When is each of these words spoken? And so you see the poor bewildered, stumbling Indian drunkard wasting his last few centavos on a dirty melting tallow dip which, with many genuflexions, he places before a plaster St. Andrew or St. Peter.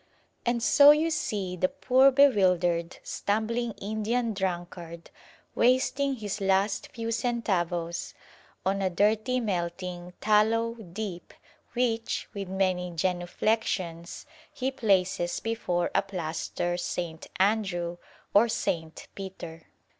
And 0.47 0.63
so 0.63 0.89
you 0.89 1.11
see 1.11 1.55
the 1.55 1.67
poor 1.69 2.09
bewildered, 2.09 2.97
stumbling 3.03 3.73
Indian 3.73 4.33
drunkard 4.33 5.11
wasting 5.53 6.15
his 6.15 6.41
last 6.41 6.87
few 6.87 7.09
centavos 7.11 8.15
on 8.65 8.81
a 8.81 8.89
dirty 8.89 9.39
melting 9.39 10.13
tallow 10.19 10.73
dip 10.73 11.35
which, 11.73 12.27
with 12.33 12.49
many 12.49 12.89
genuflexions, 12.89 14.25
he 14.51 14.71
places 14.71 15.39
before 15.39 15.91
a 15.93 16.01
plaster 16.01 16.77
St. 16.77 17.27
Andrew 17.39 17.97
or 18.33 18.49
St. 18.49 19.07
Peter. 19.13 19.67